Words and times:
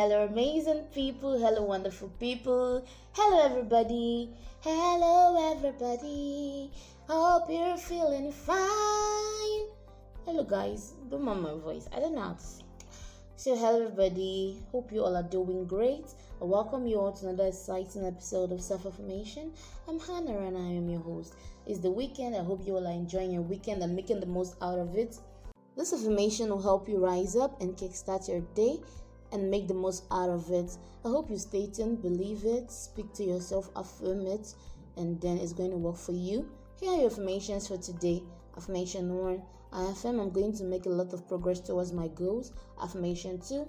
hello, 0.00 0.24
amazing 0.24 0.82
people. 0.94 1.38
Hello, 1.38 1.62
wonderful 1.62 2.08
people. 2.18 2.82
Hello, 3.12 3.44
everybody. 3.44 4.30
Hello, 4.62 5.52
everybody. 5.52 6.70
Hope 7.06 7.50
you're 7.50 7.76
feeling 7.76 8.32
fine. 8.32 9.66
Hello, 10.24 10.42
guys. 10.42 10.94
Don't 11.10 11.22
mind 11.22 11.42
my 11.42 11.52
voice. 11.52 11.86
I 11.94 12.00
don't 12.00 12.14
know 12.14 12.22
how 12.22 12.32
to. 12.32 12.64
So, 13.36 13.54
hello, 13.54 13.82
everybody. 13.82 14.56
Hope 14.72 14.90
you 14.90 15.04
all 15.04 15.14
are 15.14 15.22
doing 15.22 15.66
great. 15.66 16.06
I 16.40 16.44
welcome 16.44 16.86
you 16.86 16.98
all 16.98 17.12
to 17.12 17.28
another 17.28 17.48
exciting 17.48 18.06
episode 18.06 18.52
of 18.52 18.62
Self 18.62 18.86
Affirmation. 18.86 19.52
I'm 19.86 20.00
Hannah 20.00 20.46
and 20.46 20.56
I 20.56 20.70
am 20.80 20.88
your 20.88 21.02
host. 21.02 21.34
It's 21.66 21.80
the 21.80 21.90
weekend. 21.90 22.34
I 22.34 22.42
hope 22.42 22.66
you 22.66 22.74
all 22.74 22.86
are 22.86 22.90
enjoying 23.04 23.32
your 23.32 23.42
weekend 23.42 23.82
and 23.82 23.94
making 23.94 24.20
the 24.20 24.26
most 24.26 24.56
out 24.62 24.78
of 24.78 24.96
it. 24.96 25.18
This 25.76 25.92
affirmation 25.92 26.48
will 26.48 26.62
help 26.62 26.88
you 26.88 26.96
rise 26.96 27.36
up 27.36 27.60
and 27.60 27.76
kickstart 27.76 28.28
your 28.28 28.40
day 28.54 28.80
and 29.32 29.50
make 29.50 29.68
the 29.68 29.74
most 29.74 30.04
out 30.10 30.30
of 30.30 30.50
it. 30.50 30.76
I 31.04 31.08
hope 31.08 31.30
you 31.30 31.38
stay 31.38 31.66
tuned, 31.66 32.02
believe 32.02 32.44
it, 32.44 32.70
speak 32.70 33.12
to 33.14 33.24
yourself, 33.24 33.70
affirm 33.76 34.26
it, 34.26 34.54
and 34.96 35.20
then 35.20 35.38
it's 35.38 35.52
going 35.52 35.70
to 35.70 35.76
work 35.76 35.96
for 35.96 36.12
you. 36.12 36.48
Here 36.80 36.90
are 36.90 36.96
your 36.96 37.10
affirmations 37.10 37.68
for 37.68 37.76
today. 37.76 38.22
Affirmation 38.56 39.14
1 39.16 39.42
I 39.72 39.90
affirm 39.90 40.18
I'm 40.18 40.30
going 40.30 40.52
to 40.54 40.64
make 40.64 40.86
a 40.86 40.90
lot 40.90 41.12
of 41.12 41.28
progress 41.28 41.60
towards 41.60 41.92
my 41.92 42.08
goals. 42.08 42.52
Affirmation 42.82 43.40
2 43.40 43.66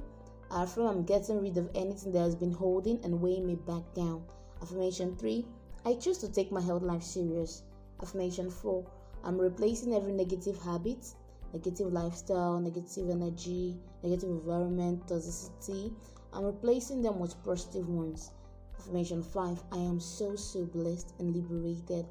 I 0.50 0.64
affirm 0.64 0.88
I'm 0.88 1.04
getting 1.04 1.42
rid 1.42 1.58
of 1.58 1.70
anything 1.76 2.12
that 2.14 2.22
has 2.22 2.36
been 2.36 2.52
holding 2.52 3.00
and 3.04 3.22
weighing 3.22 3.46
me 3.46 3.56
back 3.56 3.84
down. 3.94 4.24
Affirmation 4.62 5.16
3 5.16 5.46
I 5.86 5.94
choose 5.96 6.18
to 6.20 6.32
take 6.32 6.52
my 6.52 6.62
health 6.62 6.84
life 6.84 7.04
serious. 7.04 7.64
Affirmation 8.02 8.50
4 8.50 8.84
I'm 9.24 9.40
replacing 9.40 9.94
every 9.94 10.14
negative 10.14 10.58
habit 10.62 11.14
negative 11.54 11.92
lifestyle, 11.92 12.60
negative 12.60 13.10
energy, 13.10 13.78
negative 14.04 14.30
environment, 14.30 15.06
toxicity. 15.08 15.94
I'm 16.34 16.46
replacing 16.46 17.02
them 17.02 17.20
with 17.20 17.44
positive 17.44 17.88
ones. 17.88 18.32
Affirmation 18.80 19.22
5 19.22 19.64
I 19.72 19.78
am 19.78 20.00
so, 20.00 20.36
so 20.36 20.66
blessed 20.66 21.14
and 21.20 21.36
liberated. 21.36 22.06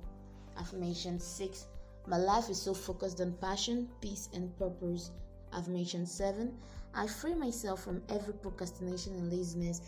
Affirmation 0.58 1.18
6 1.18 1.66
My 2.06 2.16
life 2.16 2.50
is 2.50 2.60
so 2.60 2.74
focused 2.74 3.20
on 3.20 3.32
passion, 3.40 3.88
peace, 4.00 4.28
and 4.34 4.56
purpose. 4.58 5.10
Affirmation 5.52 6.06
7 6.06 6.52
I 6.94 7.06
free 7.06 7.34
myself 7.34 7.82
from 7.82 8.02
every 8.08 8.34
procrastination 8.34 9.14
and 9.14 9.32
laziness. 9.32 9.80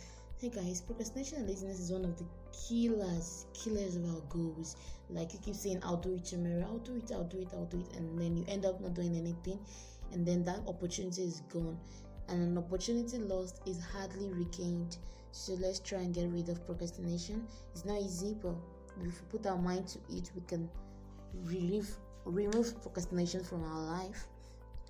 Hey 0.43 0.49
guys, 0.49 0.81
procrastination 0.81 1.39
and 1.39 1.49
laziness 1.49 1.79
is 1.79 1.93
one 1.93 2.05
of 2.05 2.19
the 2.19 2.25
killers, 2.51 3.47
killers 3.55 3.95
of 3.95 4.05
our 4.07 4.21
goals. 4.29 4.75
Like 5.09 5.33
you 5.33 5.39
keep 5.39 5.55
saying, 5.55 5.79
I'll 5.85 5.99
do 5.99 6.17
it 6.17 6.25
tomorrow, 6.25 6.67
I'll 6.69 6.79
do 6.79 6.97
it, 6.97 7.13
I'll 7.13 7.23
do 7.23 7.39
it, 7.39 7.51
I'll 7.53 7.67
do 7.67 7.79
it, 7.79 7.97
and 7.97 8.19
then 8.19 8.37
you 8.37 8.45
end 8.49 8.67
up 8.67 8.81
not 8.81 8.93
doing 8.93 9.15
anything, 9.17 9.61
and 10.11 10.27
then 10.27 10.43
that 10.43 10.59
opportunity 10.67 11.23
is 11.23 11.43
gone. 11.43 11.79
And 12.29 12.43
an 12.43 12.59
opportunity 12.59 13.19
lost 13.19 13.61
is 13.67 13.81
hardly 13.85 14.31
regained. 14.31 14.97
So 15.31 15.53
let's 15.53 15.79
try 15.79 16.01
and 16.01 16.13
get 16.13 16.29
rid 16.29 16.49
of 16.49 16.67
procrastination. 16.67 17.47
It's 17.73 17.85
not 17.85 18.03
easy, 18.03 18.35
but 18.43 18.57
if 19.01 19.23
we 19.23 19.39
put 19.39 19.47
our 19.47 19.59
mind 19.59 19.87
to 19.91 20.01
it, 20.11 20.29
we 20.35 20.41
can 20.49 20.69
relieve, 21.45 21.89
remove 22.25 22.83
procrastination 22.83 23.45
from 23.45 23.63
our 23.63 23.81
life. 23.81 24.27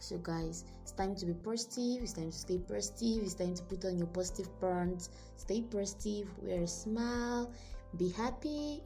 So, 0.02 0.18
guys, 0.18 0.64
it's 0.82 0.90
time 0.90 1.14
to 1.14 1.26
be 1.26 1.32
positive. 1.32 2.02
It's 2.02 2.14
time 2.14 2.32
to 2.32 2.36
stay 2.36 2.58
positive. 2.58 3.22
It's 3.22 3.34
time 3.34 3.54
to 3.54 3.62
put 3.62 3.84
on 3.84 3.98
your 3.98 4.08
positive 4.08 4.48
pants. 4.60 5.10
Stay 5.36 5.60
positive. 5.60 6.26
Wear 6.42 6.62
a 6.62 6.66
smile. 6.66 7.52
Be 7.96 8.08
happy. 8.08 8.82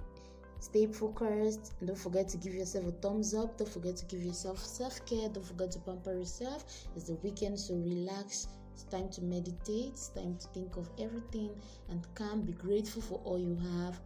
Stay 0.60 0.86
focused. 0.86 1.72
And 1.80 1.88
don't 1.88 1.98
forget 1.98 2.28
to 2.28 2.36
give 2.36 2.54
yourself 2.54 2.88
a 2.88 2.92
thumbs 2.92 3.32
up. 3.34 3.56
Don't 3.56 3.66
forget 3.66 3.96
to 3.96 4.04
give 4.04 4.22
yourself 4.22 4.58
self 4.58 5.06
care. 5.06 5.30
Don't 5.30 5.46
forget 5.46 5.70
to 5.70 5.78
pamper 5.78 6.12
yourself. 6.12 6.66
It's 6.94 7.06
the 7.06 7.14
weekend, 7.22 7.58
so 7.58 7.76
relax. 7.76 8.48
It's 8.74 8.84
time 8.84 9.08
to 9.12 9.22
meditate. 9.22 9.92
It's 9.94 10.08
time 10.08 10.36
to 10.36 10.46
think 10.48 10.76
of 10.76 10.90
everything 10.98 11.48
and 11.88 12.06
calm. 12.14 12.42
Be 12.42 12.52
grateful 12.52 13.00
for 13.00 13.22
all 13.24 13.38
you 13.38 13.56
have. 13.72 13.98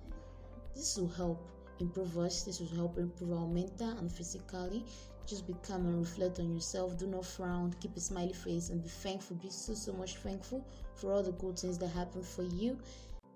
This 0.76 0.96
will 0.96 1.08
help 1.08 1.44
improve 1.80 2.16
us. 2.18 2.44
This 2.44 2.60
will 2.60 2.76
help 2.76 2.98
improve 2.98 3.32
our 3.32 3.48
mental 3.48 3.98
and 3.98 4.12
physically. 4.12 4.84
Just 5.30 5.46
be 5.46 5.54
calm 5.62 5.86
and 5.86 6.00
reflect 6.00 6.40
on 6.40 6.52
yourself. 6.52 6.98
Do 6.98 7.06
not 7.06 7.24
frown. 7.24 7.72
Keep 7.80 7.96
a 7.96 8.00
smiley 8.00 8.32
face 8.32 8.70
and 8.70 8.82
be 8.82 8.88
thankful. 8.88 9.36
Be 9.36 9.48
so 9.48 9.74
so 9.74 9.92
much 9.92 10.16
thankful 10.16 10.66
for 10.96 11.12
all 11.12 11.22
the 11.22 11.30
good 11.30 11.56
things 11.56 11.78
that 11.78 11.86
happen 11.86 12.24
for 12.24 12.42
you. 12.42 12.76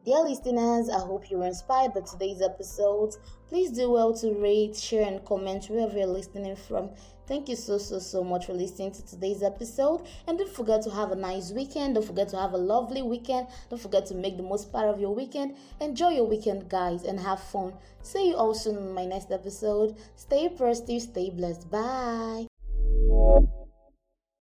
Dear 0.05 0.21
listeners, 0.21 0.91
I 0.91 0.99
hope 0.99 1.31
you 1.31 1.39
were 1.39 1.47
inspired 1.47 1.95
by 1.95 2.01
today's 2.01 2.43
episode. 2.43 3.17
Please 3.49 3.71
do 3.71 3.91
well 3.91 4.13
to 4.19 4.35
rate, 4.35 4.77
share, 4.77 5.07
and 5.07 5.25
comment 5.25 5.65
wherever 5.71 5.97
you're 5.97 6.07
listening 6.07 6.57
from. 6.57 6.91
Thank 7.27 7.49
you 7.49 7.57
so, 7.57 7.79
so, 7.79 7.99
so 8.01 8.23
much 8.23 8.45
for 8.45 8.53
listening 8.53 8.93
to 8.93 9.07
today's 9.07 9.43
episode. 9.43 10.03
And 10.27 10.37
don't 10.37 10.53
forget 10.53 10.83
to 10.83 10.91
have 10.91 11.13
a 11.13 11.17
nice 11.17 11.53
weekend. 11.53 11.95
Don't 11.95 12.05
forget 12.05 12.29
to 12.29 12.37
have 12.37 12.53
a 12.53 12.59
lovely 12.59 13.01
weekend. 13.01 13.47
Don't 13.71 13.81
forget 13.81 14.05
to 14.07 14.15
make 14.15 14.37
the 14.37 14.43
most 14.43 14.71
part 14.71 14.89
of 14.91 15.01
your 15.01 15.15
weekend. 15.15 15.57
Enjoy 15.81 16.11
your 16.11 16.27
weekend, 16.27 16.69
guys, 16.69 17.05
and 17.05 17.19
have 17.19 17.41
fun. 17.41 17.73
See 18.03 18.29
you 18.29 18.37
all 18.37 18.53
soon 18.53 18.77
in 18.77 18.93
my 18.93 19.07
next 19.07 19.33
episode. 19.33 19.97
Stay 20.17 20.51
positive, 20.51 21.01
stay 21.01 21.31
blessed. 21.31 21.71
Bye. 21.71 22.47